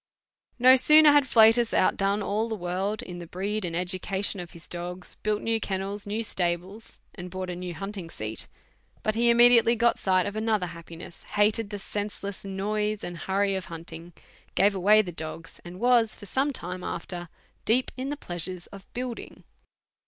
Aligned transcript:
No 0.57 0.75
sooner 0.75 1.11
had 1.11 1.27
Flatus 1.27 1.75
outdone 1.75 2.23
all 2.23 2.49
the 2.49 2.55
world 2.55 3.03
in 3.03 3.19
the 3.19 3.27
breed 3.27 3.63
and 3.63 3.75
education 3.75 4.39
of 4.39 4.49
his 4.49 4.67
dogs, 4.67 5.13
built 5.21 5.43
new 5.43 5.59
kennels, 5.59 6.07
new 6.07 6.23
stables, 6.23 6.99
and 7.13 7.29
bought 7.29 7.51
a 7.51 7.55
new 7.55 7.75
hunting 7.75 8.09
seat, 8.09 8.47
but 9.03 9.13
he 9.13 9.29
immediately 9.29 9.75
got 9.75 9.99
sight 9.99 10.25
of 10.25 10.35
another 10.35 10.65
happiness, 10.65 11.21
hated 11.21 11.69
the 11.69 11.77
senseless 11.77 12.43
noise 12.43 13.03
and 13.03 13.15
hurry 13.15 13.53
of 13.53 13.65
hunting, 13.65 14.13
gave 14.55 14.73
away 14.73 15.03
his 15.03 15.13
dogs, 15.13 15.61
and 15.63 15.79
was 15.79 16.15
for 16.15 16.25
some 16.25 16.51
time 16.51 16.83
after 16.83 17.29
deep 17.63 17.91
in 17.95 18.09
the 18.09 18.17
pleasures 18.17 18.65
of 18.73 18.91
building. 18.93 19.43